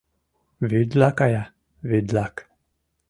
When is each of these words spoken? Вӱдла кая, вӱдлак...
Вӱдла 0.69 1.09
кая, 1.19 1.43
вӱдлак... 1.89 2.35